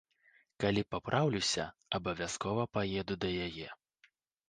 Калі 0.63 0.81
папраўлюся, 0.93 1.67
абавязкова 2.01 2.69
паеду 2.79 3.23
да 3.27 3.35
яе. 3.47 3.67